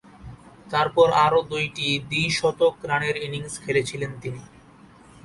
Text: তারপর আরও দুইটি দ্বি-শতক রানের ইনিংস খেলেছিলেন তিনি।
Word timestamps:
তারপর 0.71 1.07
আরও 1.25 1.39
দুইটি 1.51 1.87
দ্বি-শতক 2.09 2.75
রানের 2.89 3.15
ইনিংস 3.25 3.53
খেলেছিলেন 3.63 4.11
তিনি। 4.21 4.41